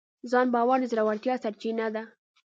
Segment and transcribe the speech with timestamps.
[0.31, 2.03] ځان باور د زړورتیا سرچینه ده.